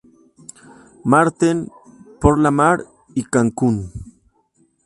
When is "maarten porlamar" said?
1.03-2.87